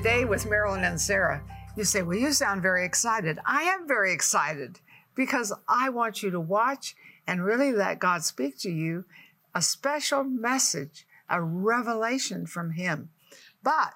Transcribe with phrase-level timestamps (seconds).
[0.00, 1.42] to Today with Marilyn and Sarah.
[1.76, 3.38] You say, Well, you sound very excited.
[3.44, 4.78] I am very excited
[5.14, 6.94] because I want you to watch
[7.26, 9.04] and really let God speak to you
[9.54, 13.10] a special message, a revelation from Him.
[13.62, 13.92] But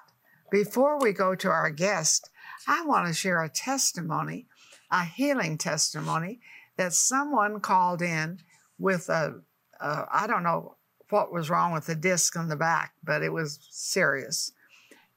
[0.51, 2.29] before we go to our guest,
[2.67, 4.45] I want to share a testimony,
[4.91, 6.39] a healing testimony
[6.77, 8.39] that someone called in
[8.77, 9.41] with a,
[9.79, 10.75] a I don't know
[11.09, 14.51] what was wrong with the disc in the back, but it was serious.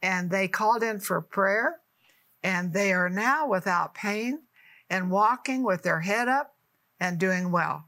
[0.02, 1.80] And they called in for prayer,
[2.42, 4.40] and they are now without pain
[4.88, 6.54] and walking with their head up
[7.00, 7.84] and doing well.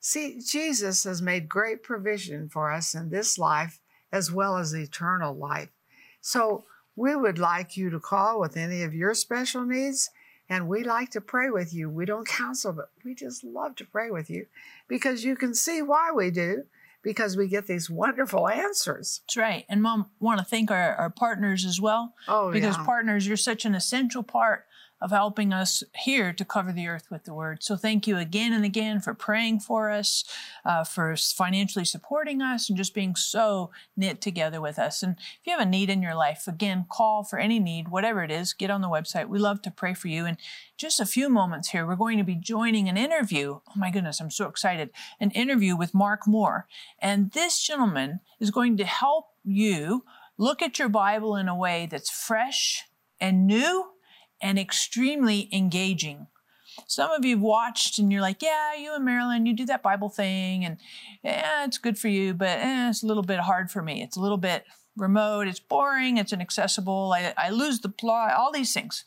[0.00, 3.80] See, Jesus has made great provision for us in this life
[4.12, 5.70] as well as eternal life.
[6.20, 6.64] So
[6.94, 10.10] we would like you to call with any of your special needs,
[10.48, 11.90] and we like to pray with you.
[11.90, 14.46] We don't counsel, but we just love to pray with you
[14.88, 16.64] because you can see why we do
[17.06, 19.20] because we get these wonderful answers.
[19.22, 19.64] That's right.
[19.68, 22.14] And mom, want to thank our, our partners as well.
[22.26, 22.84] Oh, because yeah.
[22.84, 24.64] partners, you're such an essential part
[25.00, 27.62] of helping us here to cover the earth with the word.
[27.62, 30.24] So thank you again and again for praying for us,
[30.64, 35.02] uh, for financially supporting us, and just being so knit together with us.
[35.02, 38.22] And if you have a need in your life, again, call for any need, whatever
[38.22, 39.28] it is, get on the website.
[39.28, 40.24] We love to pray for you.
[40.24, 40.38] And
[40.78, 43.60] just a few moments here, we're going to be joining an interview.
[43.68, 44.90] Oh my goodness, I'm so excited.
[45.20, 46.66] An interview with Mark Moore.
[46.98, 50.04] And this gentleman is going to help you
[50.38, 52.84] look at your Bible in a way that's fresh
[53.20, 53.92] and new
[54.40, 56.26] and extremely engaging.
[56.86, 60.08] Some of you watched and you're like, yeah, you and Marilyn, you do that Bible
[60.08, 60.76] thing, and
[61.22, 64.02] yeah, it's good for you, but eh, it's a little bit hard for me.
[64.02, 64.64] It's a little bit
[64.96, 69.04] remote, it's boring, it's inaccessible, I, I lose the plot, all these things.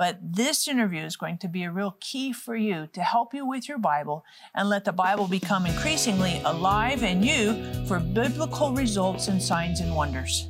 [0.00, 3.46] But this interview is going to be a real key for you to help you
[3.46, 9.28] with your Bible and let the Bible become increasingly alive in you for biblical results
[9.28, 10.49] and signs and wonders.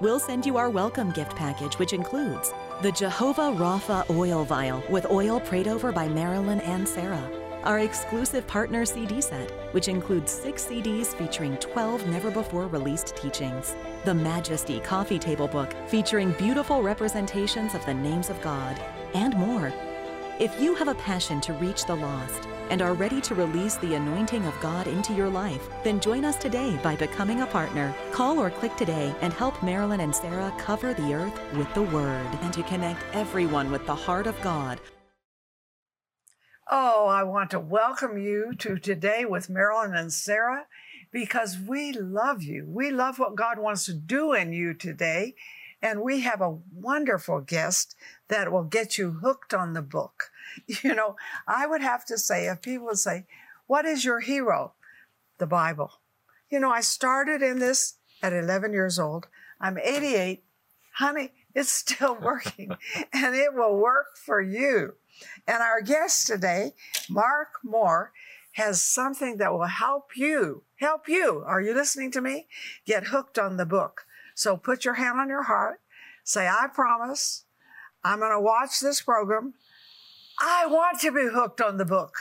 [0.00, 5.10] we'll send you our welcome gift package, which includes the Jehovah Rapha oil vial with
[5.10, 7.30] oil prayed over by Marilyn and Sarah.
[7.64, 13.74] Our exclusive partner CD set, which includes six CDs featuring 12 never before released teachings.
[14.04, 18.80] The Majesty Coffee Table Book, featuring beautiful representations of the names of God,
[19.14, 19.72] and more.
[20.40, 23.94] If you have a passion to reach the lost and are ready to release the
[23.94, 27.92] anointing of God into your life, then join us today by becoming a partner.
[28.12, 32.28] Call or click today and help Marilyn and Sarah cover the earth with the Word
[32.42, 34.80] and to connect everyone with the heart of God.
[36.70, 40.66] Oh, I want to welcome you to Today with Marilyn and Sarah
[41.10, 42.64] because we love you.
[42.68, 45.34] We love what God wants to do in you today.
[45.80, 47.94] And we have a wonderful guest
[48.28, 50.30] that will get you hooked on the book.
[50.82, 51.14] You know,
[51.46, 53.26] I would have to say, if people would say,
[53.66, 54.72] What is your hero?
[55.38, 56.00] The Bible.
[56.50, 59.28] You know, I started in this at 11 years old.
[59.60, 60.42] I'm 88.
[60.94, 62.70] Honey, it's still working
[63.12, 64.94] and it will work for you.
[65.46, 66.74] And our guest today,
[67.08, 68.12] Mark Moore,
[68.52, 71.44] has something that will help you, help you.
[71.46, 72.46] Are you listening to me?
[72.86, 74.04] Get hooked on the book.
[74.38, 75.80] So put your hand on your heart.
[76.22, 77.44] Say, I promise
[78.04, 79.54] I'm going to watch this program.
[80.38, 82.14] I want to be hooked on the book.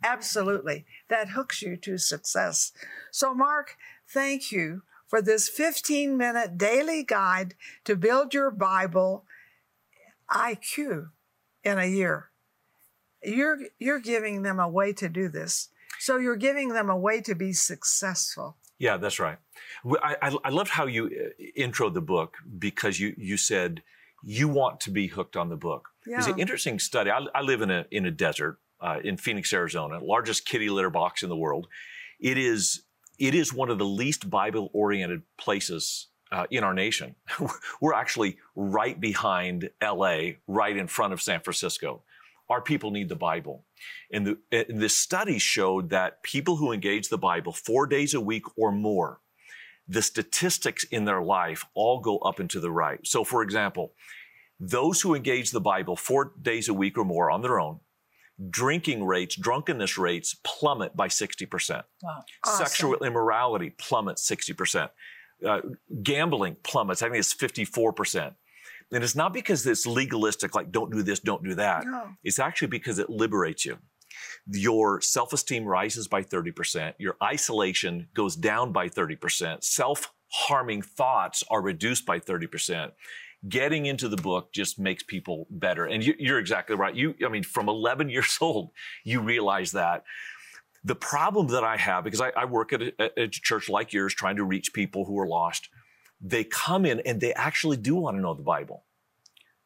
[0.00, 0.86] Absolutely.
[1.08, 2.70] That hooks you to success.
[3.10, 3.76] So, Mark,
[4.08, 7.54] thank you for this 15 minute daily guide
[7.86, 9.24] to build your Bible
[10.30, 11.08] IQ
[11.64, 12.30] in a year.
[13.20, 15.70] You're, you're giving them a way to do this.
[15.98, 18.58] So, you're giving them a way to be successful.
[18.78, 19.38] Yeah, that's right.
[20.02, 23.82] I, I, I loved how you uh, intro the book because you, you said
[24.22, 25.88] you want to be hooked on the book.
[26.06, 26.18] Yeah.
[26.18, 27.10] It's an interesting study.
[27.10, 30.90] I, I live in a, in a desert uh, in Phoenix, Arizona, largest kitty litter
[30.90, 31.68] box in the world.
[32.20, 32.82] It is,
[33.18, 37.14] it is one of the least Bible oriented places uh, in our nation.
[37.80, 42.02] We're actually right behind LA, right in front of San Francisco.
[42.50, 43.64] Our people need the Bible.
[44.12, 48.20] And the, and the study showed that people who engage the Bible four days a
[48.20, 49.20] week or more,
[49.88, 53.00] the statistics in their life all go up and to the right.
[53.06, 53.92] So, for example,
[54.60, 57.80] those who engage the Bible four days a week or more on their own,
[58.50, 61.82] drinking rates, drunkenness rates plummet by 60%.
[62.02, 62.24] Wow.
[62.44, 62.66] Awesome.
[62.66, 64.90] Sexual immorality plummets 60%.
[65.44, 65.60] Uh,
[66.02, 68.34] gambling plummets, I think it's 54%.
[68.94, 71.84] And it's not because it's legalistic, like don't do this, don't do that.
[71.84, 72.10] No.
[72.22, 73.78] It's actually because it liberates you.
[74.46, 76.94] Your self esteem rises by 30%.
[76.98, 79.64] Your isolation goes down by 30%.
[79.64, 82.92] Self harming thoughts are reduced by 30%.
[83.48, 85.84] Getting into the book just makes people better.
[85.86, 86.94] And you, you're exactly right.
[86.94, 88.70] You, I mean, from 11 years old,
[89.04, 90.04] you realize that.
[90.84, 93.92] The problem that I have, because I, I work at a, at a church like
[93.92, 95.70] yours trying to reach people who are lost,
[96.24, 98.84] they come in and they actually do want to know the Bible,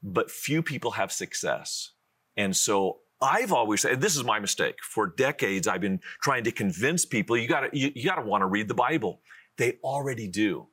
[0.03, 1.93] but few people have success.
[2.37, 4.77] And so I've always said, this is my mistake.
[4.83, 8.47] For decades, I've been trying to convince people you gotta, you, you gotta want to
[8.47, 9.21] read the Bible.
[9.57, 10.67] They already do.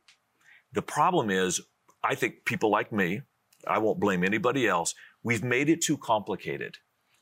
[0.74, 1.62] The problem is,
[2.04, 3.22] I think people like me,
[3.68, 6.78] I won't blame anybody else, we've made it too complicated.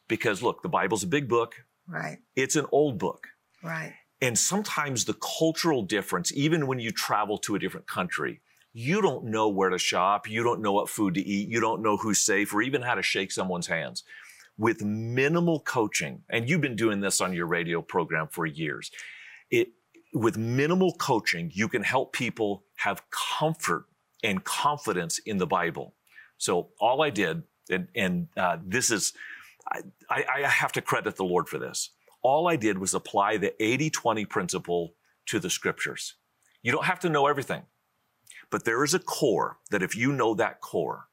[0.08, 1.66] Because look, the Bible's a big book.
[1.88, 2.20] Right.
[2.36, 3.28] It's an old book.
[3.62, 3.94] Right.
[4.22, 8.40] And sometimes the cultural difference, even when you travel to a different country,
[8.74, 10.28] you don't know where to shop.
[10.28, 11.48] You don't know what food to eat.
[11.50, 14.04] You don't know who's safe or even how to shake someone's hands.
[14.58, 18.92] With minimal coaching, and you've been doing this on your radio program for years,
[19.50, 19.70] it,
[20.14, 23.86] with minimal coaching, you can help people have comfort
[24.24, 25.96] and confidence in the Bible.
[26.38, 29.14] So all I did, and, and uh, this is,
[30.10, 31.92] I, I have to credit the Lord for this.
[32.22, 34.94] All I did was apply the 80 20 principle
[35.28, 36.16] to the scriptures.
[36.62, 37.64] You don't have to know everything,
[38.54, 41.08] but there is a core that if you know that core,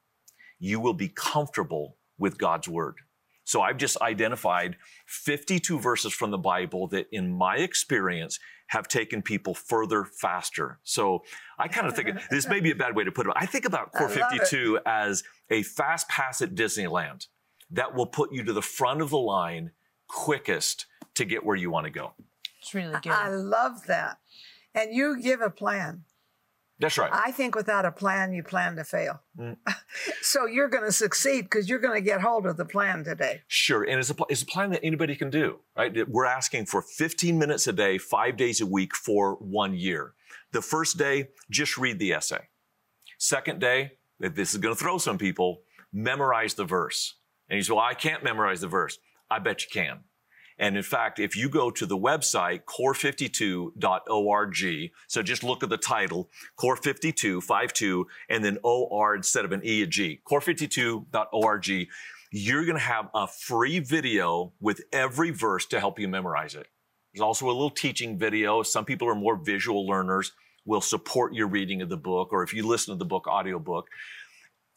[0.59, 2.97] you will be comfortable with God's word.
[3.45, 4.77] So I've just identified
[5.07, 10.77] 52 verses from the Bible that in my experience have taken people further faster.
[10.83, 11.23] So
[11.57, 13.33] I kind of think this may be a bad way to put it.
[13.35, 17.25] I think about Core 52 as a fast pass at Disneyland
[17.71, 19.71] that will put you to the front of the line
[20.07, 20.85] quickest
[21.15, 22.13] to get where you want to go.
[22.59, 23.13] It's really good.
[23.13, 24.19] I love that.
[24.75, 26.03] And you give a plan.
[26.81, 27.11] That's right.
[27.13, 29.21] I think without a plan, you plan to fail.
[29.39, 29.57] Mm.
[30.21, 33.41] so you're going to succeed because you're going to get hold of the plan today.
[33.47, 33.83] Sure.
[33.83, 35.95] And it's a, it's a plan that anybody can do, right?
[36.09, 40.13] We're asking for 15 minutes a day, five days a week for one year.
[40.53, 42.49] The first day, just read the essay.
[43.19, 45.61] Second day, this is going to throw some people,
[45.93, 47.15] memorize the verse.
[47.47, 48.97] And you say, well, I can't memorize the verse.
[49.29, 49.99] I bet you can.
[50.61, 55.77] And in fact, if you go to the website, core52.org, so just look at the
[55.77, 61.87] title, core52, 52, and then OR instead of an E, a G, core52.org,
[62.31, 66.67] you're going to have a free video with every verse to help you memorize it.
[67.11, 68.61] There's also a little teaching video.
[68.61, 70.31] Some people are more visual learners,
[70.63, 73.87] will support your reading of the book, or if you listen to the book audiobook.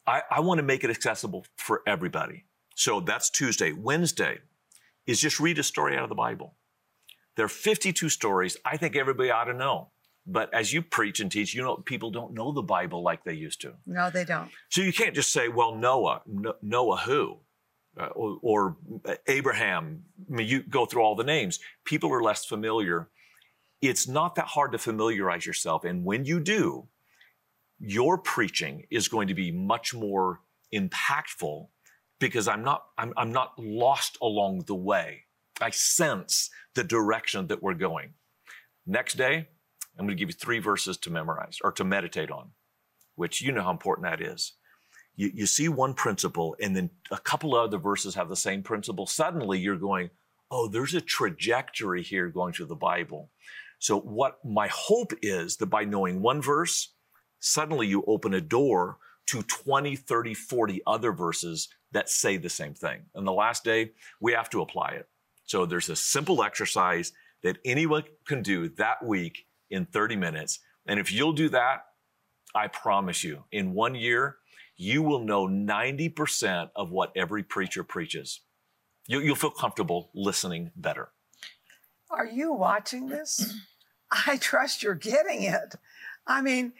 [0.07, 2.45] I, I want to make it accessible for everybody.
[2.75, 3.71] So that's Tuesday.
[3.71, 4.39] Wednesday,
[5.07, 6.55] is just read a story out of the Bible.
[7.35, 9.89] There are 52 stories I think everybody ought to know.
[10.27, 13.33] But as you preach and teach, you know, people don't know the Bible like they
[13.33, 13.73] used to.
[13.85, 14.49] No, they don't.
[14.69, 16.21] So you can't just say, well, Noah,
[16.63, 17.37] Noah who?
[17.97, 18.77] Uh, or, or,
[19.27, 20.03] Abraham.
[20.29, 21.59] I mean, you go through all the names.
[21.85, 23.07] People are less familiar.
[23.81, 25.85] It's not that hard to familiarize yourself.
[25.85, 26.87] And when you do,
[27.79, 30.41] your preaching is going to be much more
[30.73, 31.67] impactful
[32.29, 35.25] because I'm not, I'm, I'm not lost along the way.
[35.61, 38.13] I sense the direction that we're going.
[38.87, 39.47] Next day,
[39.97, 42.49] I'm going to give you three verses to memorize or to meditate on,
[43.15, 44.53] which you know how important that is.
[45.15, 48.63] You, you see one principle and then a couple of other verses have the same
[48.63, 49.05] principle.
[49.05, 50.09] Suddenly you're going,
[50.49, 53.29] oh, there's a trajectory here going through the Bible.
[53.79, 56.93] So what my hope is that by knowing one verse,
[57.39, 62.73] suddenly you open a door to 20, 30, 40 other verses that say the same
[62.73, 63.01] thing.
[63.15, 65.07] And the last day, we have to apply it.
[65.45, 67.13] So there's a simple exercise
[67.43, 70.59] that anyone can do that week in 30 minutes.
[70.87, 71.85] And if you'll do that,
[72.53, 74.37] I promise you, in one year,
[74.77, 78.41] you will know 90% of what every preacher preaches.
[79.07, 81.09] You, will feel comfortable listening better.
[82.09, 83.53] Are you watching this?
[84.27, 85.75] I trust you're getting it.
[86.25, 86.73] I mean,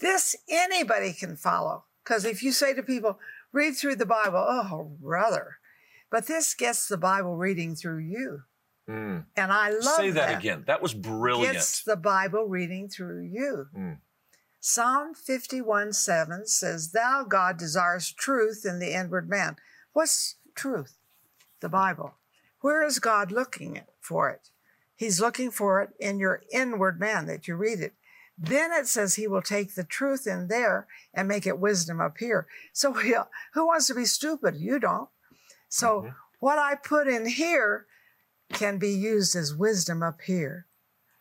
[0.00, 1.84] this anybody can follow.
[2.02, 3.18] Because if you say to people,
[3.52, 5.56] read through the Bible, oh, brother.
[6.10, 8.42] But this gets the Bible reading through you.
[8.88, 9.24] Mm.
[9.36, 10.64] And I love Say that, that, again.
[10.66, 11.54] That was brilliant.
[11.54, 13.66] Gets the Bible reading through you.
[13.76, 13.98] Mm.
[14.60, 19.56] Psalm 51 7 says, Thou, God, desires truth in the inward man.
[19.92, 20.96] What's truth?
[21.60, 22.14] The Bible.
[22.60, 24.50] Where is God looking for it?
[24.94, 27.94] He's looking for it in your inward man that you read it.
[28.38, 32.18] Then it says he will take the truth in there and make it wisdom up
[32.18, 32.46] here.
[32.72, 32.92] So
[33.54, 34.56] who wants to be stupid?
[34.56, 35.08] You don't.
[35.68, 36.08] So mm-hmm.
[36.40, 37.86] what I put in here
[38.52, 40.66] can be used as wisdom up here.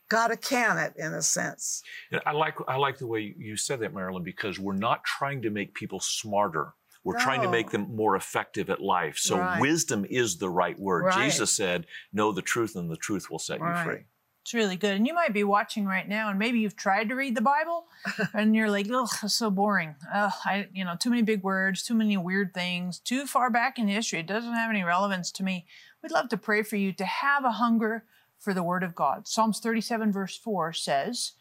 [0.10, 1.82] got to can it in a sense.
[2.12, 5.42] And I like I like the way you said that, Marilyn, because we're not trying
[5.42, 6.74] to make people smarter.
[7.04, 9.18] We're trying to make them more effective at life.
[9.20, 9.62] So Right.
[9.62, 11.06] wisdom is the right word.
[11.06, 11.24] Right.
[11.24, 14.06] Jesus said, "Know the truth, and the truth will set you free."
[14.46, 14.96] It's really good.
[14.96, 17.86] And you might be watching right now and maybe you've tried to read the Bible
[18.36, 19.96] and you're like, ugh, it's so boring.
[20.14, 23.80] Ugh, I, you know, too many big words, too many weird things, too far back
[23.80, 24.20] in history.
[24.20, 25.66] It doesn't have any relevance to me.
[26.04, 28.04] We'd love to pray for you to have a hunger
[28.38, 29.28] for the Word of God.
[29.28, 31.32] Psalms 37, verse 4 says,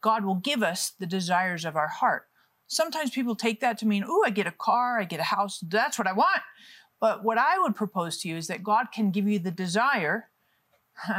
[0.00, 2.28] God will give us the desires of our heart.
[2.68, 5.58] Sometimes people take that to mean, oh, I get a car, I get a house,
[5.66, 6.42] that's what I want.
[7.00, 10.28] But what I would propose to you is that God can give you the desire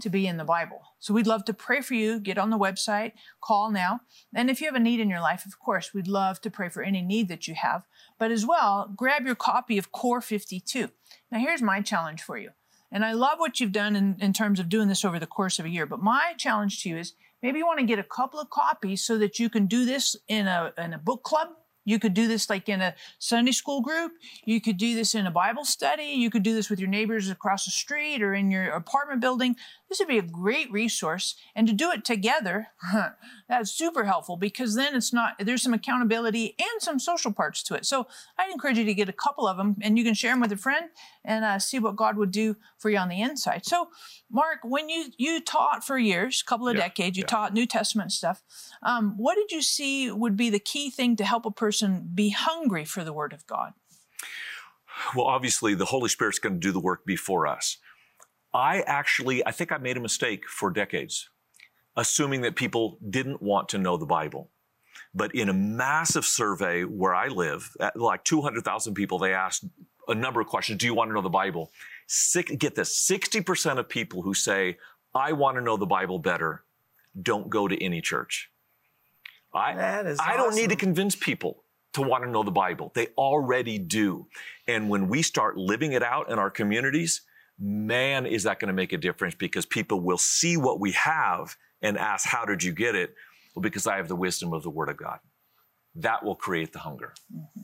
[0.00, 0.82] to be in the Bible.
[0.98, 2.20] So we'd love to pray for you.
[2.20, 4.00] Get on the website, call now.
[4.34, 6.68] And if you have a need in your life, of course, we'd love to pray
[6.68, 7.84] for any need that you have.
[8.18, 10.90] But as well, grab your copy of Core 52.
[11.30, 12.50] Now, here's my challenge for you.
[12.92, 15.58] And I love what you've done in, in terms of doing this over the course
[15.58, 15.86] of a year.
[15.86, 19.02] But my challenge to you is maybe you want to get a couple of copies
[19.02, 21.48] so that you can do this in a, in a book club.
[21.84, 24.12] You could do this like in a Sunday school group.
[24.44, 26.04] You could do this in a Bible study.
[26.04, 29.56] You could do this with your neighbors across the street or in your apartment building.
[29.90, 31.34] This would be a great resource.
[31.56, 32.68] And to do it together,
[33.48, 37.74] that's super helpful because then it's not, there's some accountability and some social parts to
[37.74, 37.84] it.
[37.84, 38.06] So
[38.38, 40.52] I'd encourage you to get a couple of them and you can share them with
[40.52, 40.90] a friend
[41.24, 43.66] and uh, see what God would do for you on the inside.
[43.66, 43.88] So,
[44.30, 47.26] Mark, when you, you taught for years, a couple of Yeah, decades, you yeah.
[47.26, 48.44] taught New Testament stuff.
[48.84, 52.30] Um, what did you see would be the key thing to help a person be
[52.30, 53.72] hungry for the Word of God?
[55.16, 57.78] Well, obviously, the Holy Spirit's going to do the work before us.
[58.52, 61.28] I actually, I think I made a mistake for decades,
[61.96, 64.50] assuming that people didn't want to know the Bible.
[65.14, 69.64] But in a massive survey where I live, like 200,000 people, they asked
[70.08, 70.78] a number of questions.
[70.78, 71.70] Do you want to know the Bible?
[72.06, 74.78] Six, get this 60% of people who say,
[75.14, 76.62] I want to know the Bible better,
[77.20, 78.50] don't go to any church.
[79.52, 81.64] I, That is I don't need to convince people
[81.94, 82.92] to want to know the Bible.
[82.94, 84.28] They already do.
[84.68, 87.22] And when we start living it out in our communities,
[87.60, 91.56] man, is that going to make a difference because people will see what we have
[91.82, 93.14] and ask, How did you get it?
[93.54, 95.18] Well, because I have the wisdom of the Word of God.
[95.96, 97.14] That will create the hunger.
[97.34, 97.59] Mm-hmm.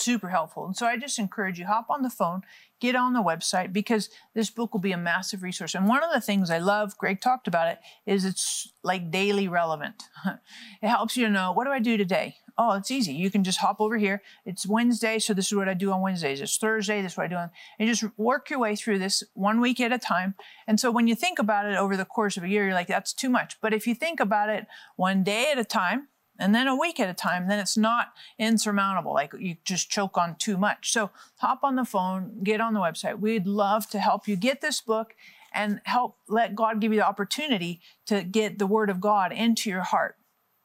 [0.00, 0.66] Super helpful.
[0.66, 2.42] And so I just encourage you hop on the phone,
[2.80, 5.74] get on the website because this book will be a massive resource.
[5.74, 9.48] And one of the things I love, Greg talked about it, is it's like daily
[9.48, 10.02] relevant.
[10.82, 12.36] it helps you to know what do I do today?
[12.58, 13.12] Oh, it's easy.
[13.12, 14.22] You can just hop over here.
[14.44, 16.40] It's Wednesday, so this is what I do on Wednesdays.
[16.40, 19.22] It's Thursday, this is what I do on and just work your way through this
[19.34, 20.34] one week at a time.
[20.66, 22.88] And so when you think about it over the course of a year, you're like,
[22.88, 23.60] that's too much.
[23.60, 24.66] But if you think about it
[24.96, 26.08] one day at a time,
[26.40, 29.12] and then a week at a time, then it's not insurmountable.
[29.12, 30.92] Like you just choke on too much.
[30.92, 33.20] So hop on the phone, get on the website.
[33.20, 35.14] We'd love to help you get this book
[35.52, 39.68] and help let God give you the opportunity to get the word of God into
[39.68, 40.16] your heart,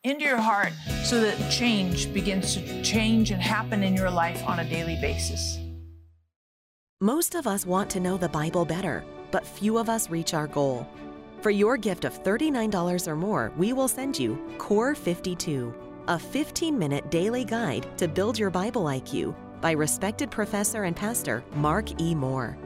[0.03, 0.71] into your heart
[1.03, 5.59] so that change begins to change and happen in your life on a daily basis.
[7.01, 10.47] Most of us want to know the Bible better, but few of us reach our
[10.47, 10.87] goal.
[11.45, 15.75] For your gift of $39 or more, we will send you Core 52,
[16.07, 21.43] a 15 minute daily guide to build your Bible IQ by respected professor and pastor
[21.53, 22.15] Mark E.
[22.15, 22.57] Moore.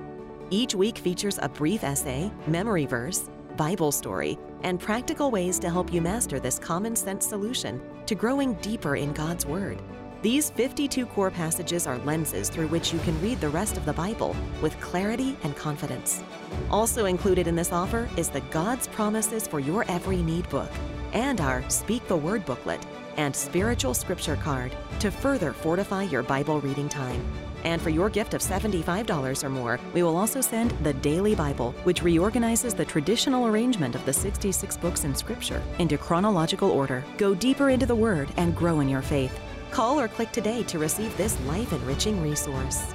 [0.49, 5.91] Each week features a brief essay, memory verse, Bible story, and practical ways to help
[5.91, 9.81] you master this common sense solution to growing deeper in God's Word.
[10.21, 13.93] These 52 core passages are lenses through which you can read the rest of the
[13.93, 16.21] Bible with clarity and confidence.
[16.69, 20.69] Also included in this offer is the God's Promises for Your Every Need book
[21.13, 22.85] and our Speak the Word booklet
[23.15, 27.23] and spiritual scripture card to further fortify your Bible reading time.
[27.63, 31.73] And for your gift of $75 or more, we will also send the Daily Bible,
[31.83, 37.05] which reorganizes the traditional arrangement of the 66 books in Scripture into chronological order.
[37.17, 39.37] Go deeper into the Word and grow in your faith.
[39.71, 42.93] Call or click today to receive this life enriching resource.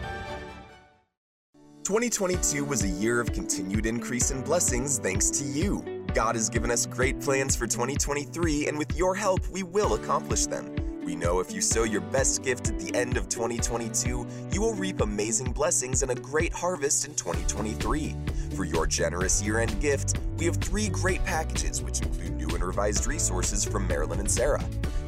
[1.84, 5.84] 2022 was a year of continued increase in blessings thanks to you.
[6.14, 10.46] God has given us great plans for 2023, and with your help, we will accomplish
[10.46, 10.74] them.
[11.04, 14.72] We know if you sow your best gift at the end of 2022, you will
[14.72, 18.16] reap amazing blessings and a great harvest in 2023.
[18.56, 22.64] For your generous year end gift, we have three great packages which include new and
[22.64, 24.64] revised resources from Marilyn and Sarah.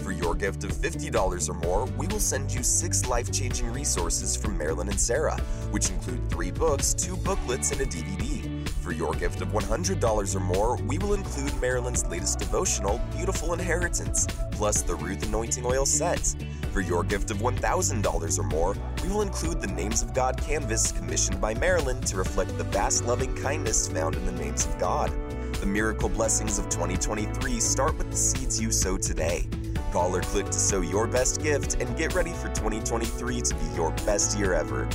[0.06, 4.36] For your gift of $50 or more, we will send you six life changing resources
[4.36, 5.36] from Marilyn and Sarah,
[5.72, 8.68] which include three books, two booklets, and a DVD.
[8.84, 14.28] For your gift of $100 or more, we will include Marilyn's latest devotional, Beautiful Inheritance,
[14.52, 16.36] plus the Ruth Anointing Oil set.
[16.70, 20.92] For your gift of $1,000 or more, we will include the Names of God canvas
[20.92, 25.10] commissioned by Marilyn to reflect the vast loving kindness found in the names of God.
[25.54, 29.48] The miracle blessings of 2023 start with the seeds you sow today.
[29.92, 33.66] Call or click to sow your best gift and get ready for 2023 to be
[33.74, 34.88] your best year ever.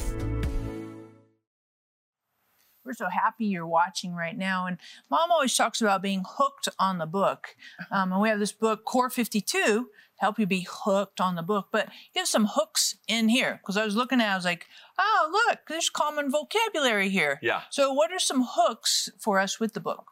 [2.84, 4.66] We're so happy you're watching right now.
[4.66, 4.78] And
[5.10, 7.56] mom always talks about being hooked on the book.
[7.92, 11.68] Um, and we have this book, Core 52, help you be hooked on the book.
[11.72, 14.46] But you have some hooks in here because I was looking at, it, I was
[14.46, 14.68] like,
[14.98, 17.38] oh, look, there's common vocabulary here.
[17.42, 17.62] Yeah.
[17.70, 20.12] So, what are some hooks for us with the book?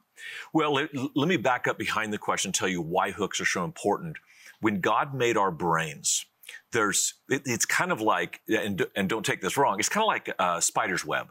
[0.52, 3.46] Well, let, let me back up behind the question, and tell you why hooks are
[3.46, 4.18] so important.
[4.62, 6.26] When God made our brains,
[6.72, 10.08] there's it, it's kind of like, and, and don't take this wrong, it's kind of
[10.08, 11.28] like a spider's web,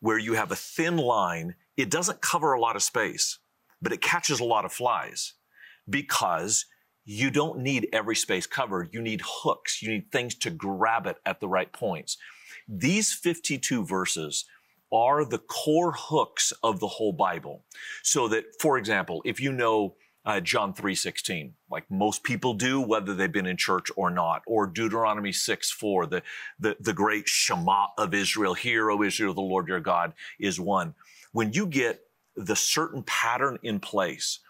[0.00, 1.54] where you have a thin line.
[1.76, 3.38] It doesn't cover a lot of space,
[3.80, 5.34] but it catches a lot of flies
[5.88, 6.66] because
[7.04, 8.90] you don't need every space covered.
[8.92, 9.80] You need hooks.
[9.80, 12.16] You need things to grab it at the right points.
[12.68, 14.44] These 52 verses
[14.92, 17.64] are the core hooks of the whole Bible.
[18.02, 19.94] So that, for example, if you know
[20.26, 24.66] uh, John 3.16, like most people do, whether they've been in church or not, or
[24.66, 26.22] Deuteronomy 6.4, the,
[26.58, 30.94] the, the great Shema of Israel, Hear, O Israel, the Lord your God is one.
[31.30, 32.00] When you get
[32.36, 34.40] the certain pattern in place,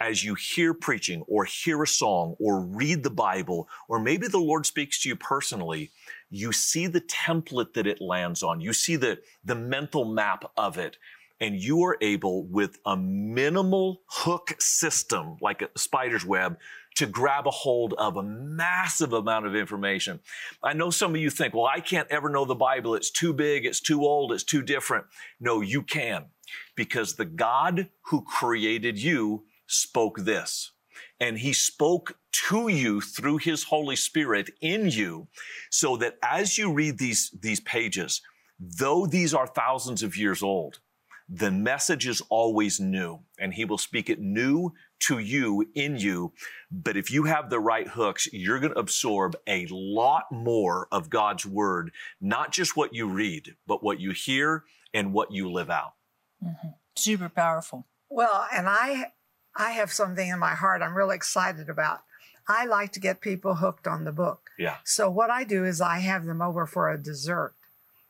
[0.00, 4.38] as you hear preaching or hear a song or read the Bible, or maybe the
[4.38, 5.90] Lord speaks to you personally,
[6.30, 8.60] you see the template that it lands on.
[8.60, 10.96] You see the, the mental map of it.
[11.40, 16.58] And you are able with a minimal hook system, like a spider's web,
[16.96, 20.18] to grab a hold of a massive amount of information.
[20.64, 22.96] I know some of you think, well, I can't ever know the Bible.
[22.96, 23.64] It's too big.
[23.64, 24.32] It's too old.
[24.32, 25.06] It's too different.
[25.38, 26.26] No, you can
[26.74, 30.72] because the God who created you spoke this.
[31.20, 32.16] And he spoke
[32.48, 35.28] to you through his Holy Spirit in you
[35.70, 38.22] so that as you read these, these pages,
[38.58, 40.80] though these are thousands of years old,
[41.28, 46.32] the message is always new and he will speak it new to you in you.
[46.70, 51.10] But if you have the right hooks, you're going to absorb a lot more of
[51.10, 55.68] God's word, not just what you read, but what you hear and what you live
[55.70, 55.94] out.
[56.42, 56.68] Mm-hmm.
[56.96, 57.86] Super powerful.
[58.08, 59.12] Well, and I
[59.54, 62.02] I have something in my heart I'm really excited about.
[62.48, 64.50] I like to get people hooked on the book.
[64.58, 64.76] Yeah.
[64.84, 67.54] So what I do is I have them over for a dessert,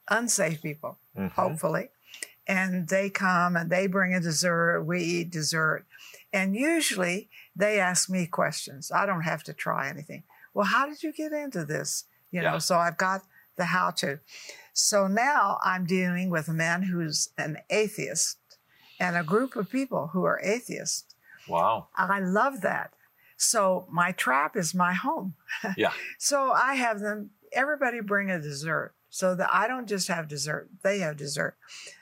[0.09, 1.33] unsafe people, Mhm.
[1.33, 1.89] hopefully.
[2.49, 5.85] And they come and they bring a dessert, we eat dessert.
[6.33, 8.91] And usually they ask me questions.
[8.91, 10.23] I don't have to try anything.
[10.55, 12.05] Well, how did you get into this?
[12.31, 12.53] You Yeah.
[12.53, 13.23] know, so I've got
[13.57, 14.21] the how to.
[14.73, 18.39] So now I'm dealing with a man who's an atheist
[18.99, 21.15] and a group of people who are atheists.
[21.49, 21.89] Wow.
[21.97, 22.93] I love that.
[23.37, 25.35] So my trap is my home.
[25.77, 25.93] Yeah.
[26.19, 30.69] So I have them, everybody bring a dessert so that I don't just have dessert,
[30.83, 31.57] they have dessert.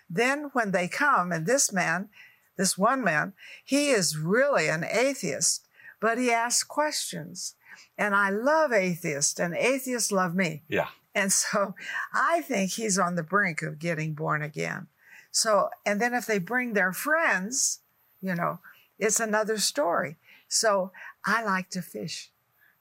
[0.09, 2.09] Then when they come, and this man,
[2.57, 3.33] this one man,
[3.65, 5.67] he is really an atheist,
[6.01, 7.55] but he asks questions.
[7.99, 10.63] And I love atheists, and atheists love me.
[10.69, 10.89] Yeah.
[11.15, 11.75] And so
[12.13, 14.89] I think he's on the brink of getting born again.
[15.31, 17.81] So, and then if they bring their friends,
[18.21, 18.61] you know,
[18.99, 20.17] it's another story.
[20.49, 20.93] So
[21.25, 22.31] I like to fish.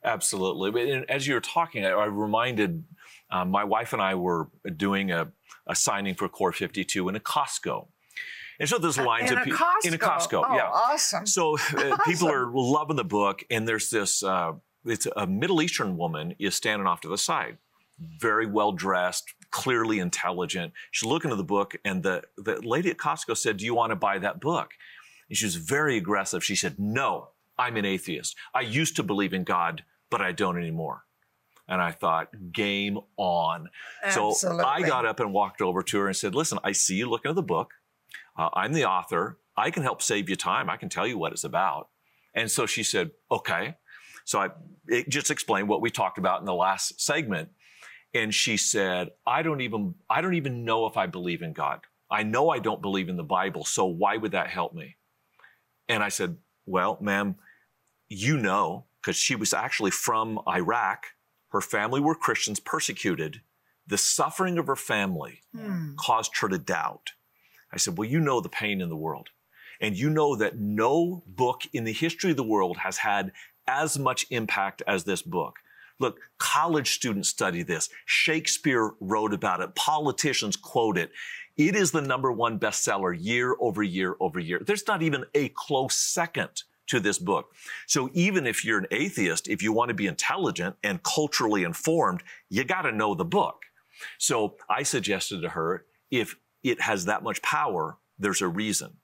[0.03, 0.71] Absolutely.
[0.71, 2.83] But as you were talking, I, I reminded
[3.31, 5.31] uh, my wife and I were doing a,
[5.67, 7.87] a signing for Core 52 in a Costco.
[8.59, 10.43] And so there's lines in of people in a Costco.
[10.47, 10.69] Oh, yeah.
[10.69, 11.25] awesome.
[11.25, 14.23] So uh, people are loving the book, and there's this.
[14.23, 14.53] Uh,
[14.85, 17.57] it's a Middle Eastern woman is standing off to the side,
[17.99, 20.73] very well dressed, clearly intelligent.
[20.91, 23.91] She's looking at the book, and the the lady at Costco said, "Do you want
[23.91, 24.71] to buy that book?"
[25.27, 26.43] And she was very aggressive.
[26.43, 28.35] She said, "No, I'm an atheist.
[28.53, 31.03] I used to believe in God, but I don't anymore."
[31.67, 33.69] And I thought, game on.
[34.11, 37.09] So I got up and walked over to her and said, Listen, I see you
[37.09, 37.71] looking at the book.
[38.37, 39.39] Uh, I'm the author.
[39.57, 40.69] I can help save you time.
[40.69, 41.89] I can tell you what it's about.
[42.35, 43.75] And so she said, Okay.
[44.25, 44.49] So I
[44.87, 47.49] it just explained what we talked about in the last segment.
[48.13, 51.81] And she said, I don't even, I don't even know if I believe in God.
[52.09, 53.65] I know I don't believe in the Bible.
[53.65, 54.95] So why would that help me?
[55.89, 57.35] And I said, Well, ma'am,
[58.07, 61.07] you know, because she was actually from Iraq.
[61.55, 63.39] Her family were Christians persecuted.
[63.87, 65.95] The suffering of her family Hmm.
[65.97, 67.11] caused her to doubt.
[67.71, 69.29] I said, Well, you know the pain in the world.
[69.79, 73.31] And you know that no book in the history of the world has had
[73.67, 75.59] as much impact as this book.
[75.97, 77.87] Look, college students study this.
[78.05, 79.75] Shakespeare wrote about it.
[79.75, 81.11] Politicians quote it.
[81.55, 84.59] It is the number one bestseller year over year over year.
[84.59, 87.53] There's not even a close second to this book.
[87.87, 92.23] So even if you're an atheist, if you want to be intelligent and culturally informed,
[92.49, 93.63] you got to know the book.
[94.17, 98.97] So I suggested to her, if it has that much power, there's a reason.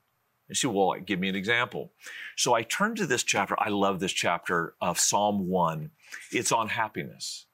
[0.47, 1.91] And she, said, well, give me an example.
[2.35, 3.55] So I turned to this chapter.
[3.57, 5.91] I love this chapter of Psalm 1.
[6.31, 7.45] It's on happiness.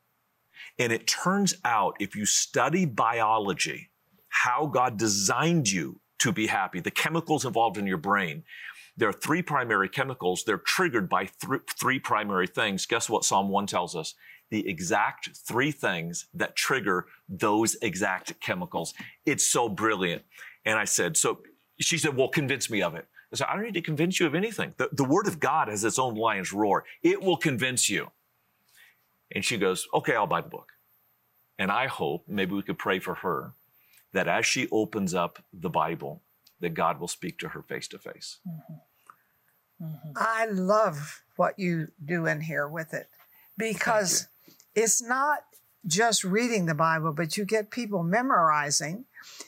[0.79, 3.89] And it turns out if you study biology,
[4.29, 8.43] how God designed you to be happy, the chemicals involved in your brain,
[8.97, 10.43] there are three primary chemicals.
[10.43, 12.86] They're triggered by th- three primary things.
[12.88, 14.15] Guess what Psalm 1 tells us?
[14.49, 18.93] The exact three things that trigger those exact chemicals.
[19.25, 20.23] It's so brilliant.
[20.65, 21.39] And I said, so
[21.79, 23.07] she said, well, convince me of it.
[23.31, 24.73] I said, I don't need to convince you of anything.
[24.77, 26.86] The, the word of God has its own lion's roar.
[27.03, 28.10] It will convince you.
[29.33, 30.71] And she goes, okay, I'll buy the book.
[31.60, 33.53] And I hope maybe we could pray for her
[34.13, 36.21] that as she opens up the Bible,
[36.60, 38.39] that God will speak to her face to face.
[40.15, 43.10] I love what you do in here with it
[43.58, 44.28] because
[44.76, 45.39] it's not
[45.86, 49.06] just reading the Bible, but you get people memorizing.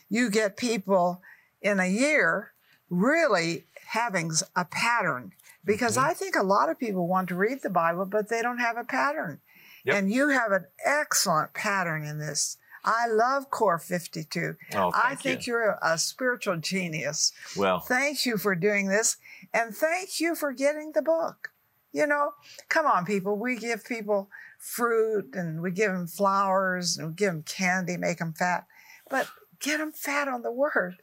[0.10, 1.22] You get people
[1.62, 2.52] in a year
[2.89, 5.34] really having a pattern
[5.65, 6.10] because Mm-hmm.
[6.10, 8.78] I think a lot of people want to read the Bible, but they don't have
[8.78, 9.39] a pattern.
[9.86, 9.95] Yep.
[9.95, 12.58] And you have an excellent pattern in this.
[12.89, 14.56] I love Core 52.
[14.73, 15.54] Oh, I think you.
[15.54, 17.32] you're a spiritual genius.
[17.56, 19.17] Well, Thank you for doing this.
[19.54, 21.52] And thank you for getting the book.
[21.91, 22.32] You know,
[22.67, 23.38] come on, people.
[23.38, 28.17] We give people fruit and we give them flowers and we give them candy, make
[28.17, 28.65] them fat,
[29.08, 29.28] but
[29.60, 30.95] get them fat on the word.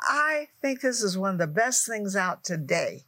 [0.00, 3.04] I think this is one of the best things out today.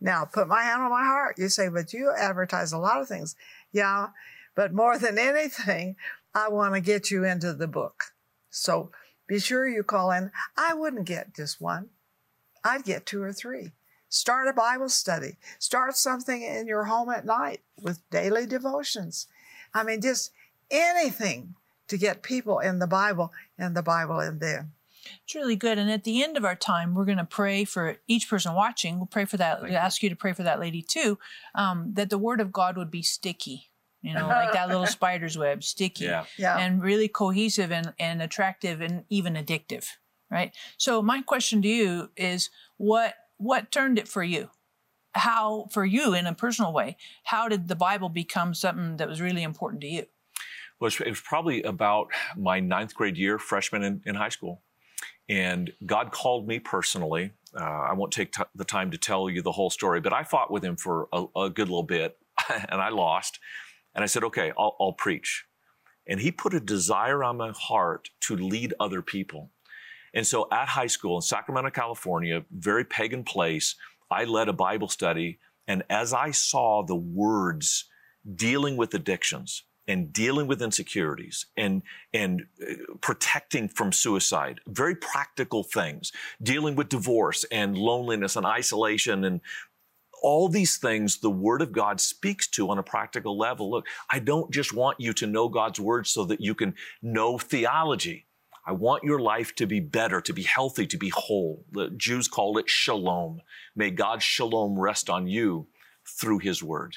[0.00, 1.38] Now, put my hand on my heart.
[1.38, 3.36] You say, but you advertise a lot of things.
[3.72, 4.08] Yeah,
[4.54, 5.96] but more than anything,
[6.34, 8.04] I want to get you into the book.
[8.50, 8.90] So
[9.26, 10.30] be sure you call in.
[10.56, 11.90] I wouldn't get just one.
[12.64, 13.72] I'd get two or three.
[14.08, 15.36] Start a Bible study.
[15.58, 19.26] Start something in your home at night with daily devotions.
[19.74, 20.30] I mean, just
[20.70, 21.54] anything
[21.88, 24.72] to get people in the Bible and the Bible in them.
[25.24, 25.78] It's really good.
[25.78, 28.98] And at the end of our time, we're going to pray for each person watching.
[28.98, 29.62] We'll pray for that.
[29.62, 31.18] We'll ask you to pray for that lady too,
[31.54, 33.68] um, that the word of God would be sticky,
[34.02, 36.24] you know, like that little spider's web, sticky yeah.
[36.36, 36.58] Yeah.
[36.58, 39.86] and really cohesive and, and attractive and even addictive,
[40.30, 40.54] right?
[40.76, 44.50] So my question to you is what what turned it for you?
[45.14, 49.20] How for you in a personal way, how did the Bible become something that was
[49.20, 50.06] really important to you?
[50.80, 54.62] Well, it was- probably about my ninth grade year, freshman in, in high school.
[55.28, 57.30] And God called me personally.
[57.56, 60.24] Uh, I won't take t- the time to tell you the whole story, but I
[60.24, 62.18] fought with him for a, a good little bit
[62.68, 63.38] and I lost.
[63.94, 65.44] And I said, okay, I'll, I'll preach.
[66.06, 69.50] And he put a desire on my heart to lead other people.
[70.14, 73.76] And so at high school in Sacramento, California, very pagan place,
[74.10, 75.38] I led a Bible study.
[75.66, 77.86] And as I saw the words
[78.34, 85.64] dealing with addictions and dealing with insecurities and, and uh, protecting from suicide, very practical
[85.64, 89.40] things, dealing with divorce and loneliness and isolation and
[90.22, 93.70] all these things the word of God speaks to on a practical level.
[93.70, 97.38] Look, I don't just want you to know God's word so that you can know
[97.38, 98.26] theology.
[98.64, 101.64] I want your life to be better, to be healthy, to be whole.
[101.72, 103.40] The Jews call it shalom.
[103.74, 105.66] May God's shalom rest on you
[106.06, 106.96] through his word.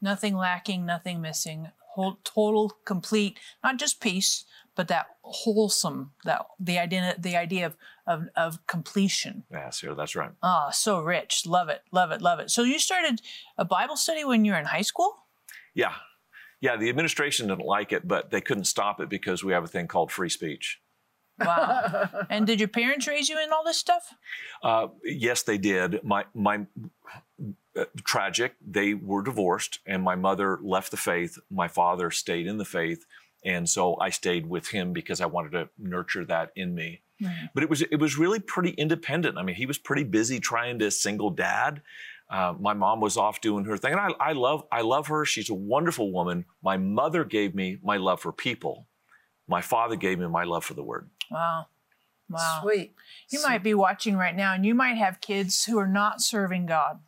[0.00, 4.44] Nothing lacking, nothing missing, whole, total, complete, not just peace,
[4.80, 9.44] but that wholesome, that the idea, the idea of, of, of completion.
[9.50, 10.30] Yes, yeah, that's right.
[10.42, 11.44] Ah, so rich.
[11.44, 12.50] Love it, love it, love it.
[12.50, 13.20] So you started
[13.58, 15.16] a Bible study when you were in high school?
[15.74, 15.92] Yeah.
[16.62, 19.68] Yeah, the administration didn't like it, but they couldn't stop it because we have a
[19.68, 20.80] thing called free speech.
[21.38, 22.08] Wow.
[22.30, 24.14] and did your parents raise you in all this stuff?
[24.62, 26.02] Uh, yes, they did.
[26.02, 26.64] My my
[27.76, 28.54] uh, tragic.
[28.66, 31.38] They were divorced, and my mother left the faith.
[31.50, 33.04] My father stayed in the faith,
[33.44, 37.02] and so I stayed with him because I wanted to nurture that in me.
[37.54, 39.36] But it was it was really pretty independent.
[39.36, 41.82] I mean, he was pretty busy trying to single dad.
[42.30, 45.24] Uh, my mom was off doing her thing, and I, I love I love her.
[45.26, 46.46] She's a wonderful woman.
[46.62, 48.86] My mother gave me my love for people.
[49.48, 51.10] My father gave me my love for the word.
[51.30, 51.66] Wow.
[52.30, 52.60] Wow.
[52.62, 52.94] Sweet.
[53.30, 56.66] You might be watching right now and you might have kids who are not serving
[56.66, 57.00] God.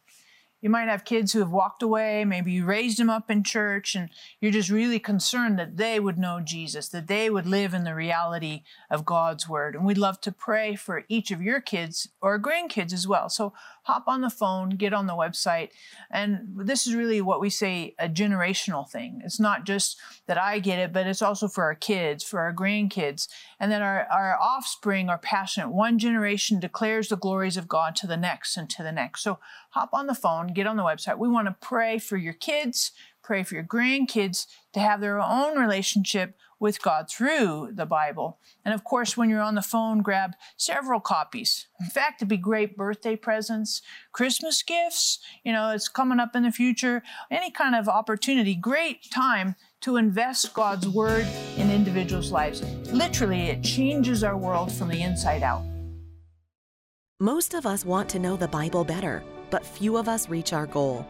[0.63, 2.25] You might have kids who have walked away.
[2.25, 4.09] Maybe you raised them up in church and
[4.41, 7.97] you're just really concerned that they would know Jesus, that they would live in the
[7.97, 9.75] reality of God's word.
[9.75, 13.29] And we'd love to pray for each of your kids or grandkids as well.
[13.29, 15.71] So hop on the phone, get on the website.
[16.11, 19.21] And this is really what we say a generational thing.
[19.25, 22.55] It's not just that I get it, but it's also for our kids, for our
[22.55, 25.71] grandkids, and that our, our offspring are passionate.
[25.71, 29.23] One generation declares the glories of God to the next and to the next.
[29.23, 29.39] So
[29.71, 31.19] hop on the phone, get on the website.
[31.19, 32.93] We want to pray for your kids,
[33.23, 38.39] pray for your grandkids to have their own relationship with God through the Bible.
[38.65, 41.67] And of course, when you're on the phone, grab several copies.
[41.81, 46.45] In fact, it'd be great birthday presents, Christmas gifts, you know, it's coming up in
[46.45, 52.63] the future, any kind of opportunity, great time to invest God's word in individuals' lives.
[52.93, 55.65] Literally, it changes our world from the inside out.
[57.19, 60.67] Most of us want to know the Bible better, but few of us reach our
[60.67, 61.05] goal.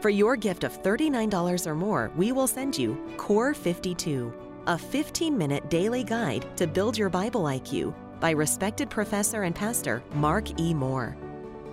[0.00, 4.32] For your gift of $39 or more, we will send you Core 52,
[4.66, 10.02] a 15 minute daily guide to build your Bible IQ by respected professor and pastor
[10.14, 10.72] Mark E.
[10.72, 11.16] Moore.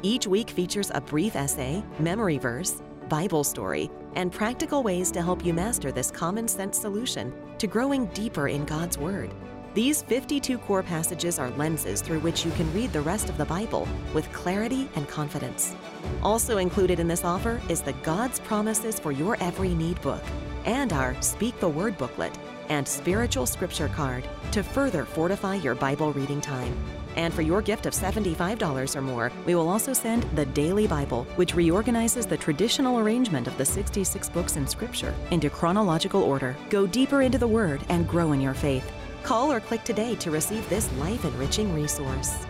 [0.01, 5.45] Each week features a brief essay, memory verse, Bible story, and practical ways to help
[5.45, 9.31] you master this common sense solution to growing deeper in God's Word.
[9.75, 13.45] These 52 core passages are lenses through which you can read the rest of the
[13.45, 15.75] Bible with clarity and confidence.
[16.23, 20.23] Also included in this offer is the God's Promises for Your Every Need book
[20.69, 22.37] and our Speak the Word booklet
[22.69, 26.77] and spiritual scripture card to further fortify your Bible reading time.
[27.15, 31.23] And for your gift of $75 or more, we will also send the Daily Bible,
[31.37, 36.55] which reorganizes the traditional arrangement of the 66 books in Scripture into chronological order.
[36.69, 38.89] Go deeper into the Word and grow in your faith.
[39.23, 42.45] Call or click today to receive this life enriching resource.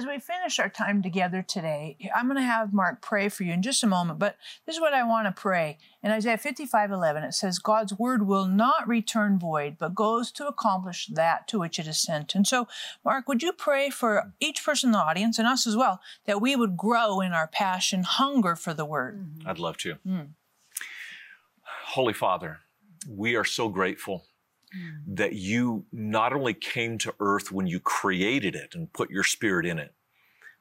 [0.00, 3.52] As we finish our time together today, I'm going to have Mark pray for you
[3.52, 5.76] in just a moment, but this is what I want to pray.
[6.02, 10.46] In Isaiah 55 11, it says, God's word will not return void, but goes to
[10.48, 12.34] accomplish that to which it is sent.
[12.34, 12.66] And so,
[13.04, 16.40] Mark, would you pray for each person in the audience and us as well that
[16.40, 19.22] we would grow in our passion, hunger for the word?
[19.44, 19.96] I'd love to.
[20.08, 20.28] Mm.
[21.88, 22.60] Holy Father,
[23.06, 24.24] we are so grateful
[24.76, 25.16] mm.
[25.16, 29.66] that you not only came to earth when you created it and put your spirit
[29.66, 29.94] in it,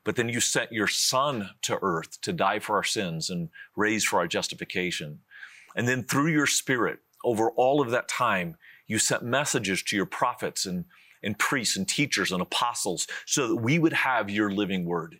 [0.03, 4.05] but then you sent your son to earth to die for our sins and raise
[4.05, 5.19] for our justification.
[5.75, 8.55] And then through your spirit, over all of that time,
[8.87, 10.85] you sent messages to your prophets and,
[11.21, 15.19] and priests and teachers and apostles so that we would have your living word.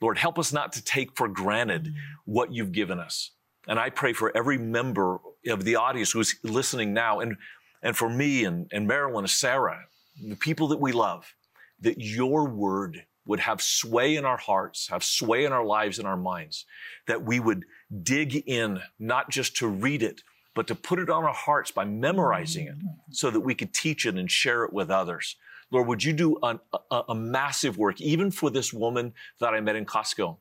[0.00, 1.94] Lord, help us not to take for granted mm.
[2.24, 3.30] what you've given us.
[3.68, 7.36] And I pray for every member of the audience who's listening now, and,
[7.86, 9.84] and for me and, and Marilyn and Sarah,
[10.20, 11.32] the people that we love,
[11.80, 16.08] that your word would have sway in our hearts, have sway in our lives and
[16.08, 16.64] our minds,
[17.06, 17.64] that we would
[18.02, 20.22] dig in, not just to read it,
[20.52, 23.12] but to put it on our hearts by memorizing it mm-hmm.
[23.12, 25.36] so that we could teach it and share it with others.
[25.70, 26.58] Lord, would you do a,
[26.90, 30.38] a, a massive work, even for this woman that I met in Costco,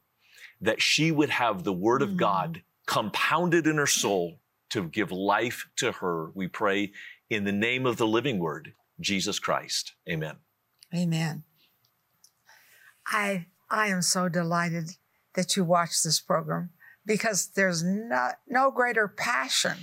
[0.62, 2.18] that she would have the word of mm-hmm.
[2.18, 6.32] God compounded in her soul to give life to her.
[6.34, 6.92] We pray
[7.30, 9.94] in the name of the living word, Jesus Christ.
[10.10, 10.36] Amen.
[10.94, 11.44] Amen.
[13.08, 14.92] I I am so delighted
[15.34, 16.70] that you watch this program
[17.06, 19.78] because there's not, no greater passion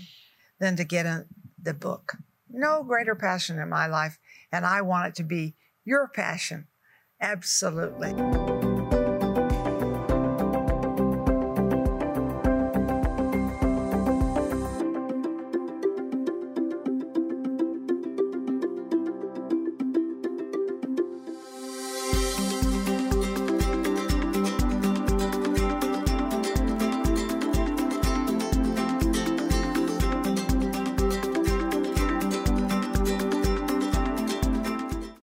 [0.59, 1.27] than to get in
[1.61, 2.15] the book.
[2.49, 4.19] No greater passion in my life.
[4.51, 6.67] And I want it to be your passion.
[7.21, 8.13] Absolutely.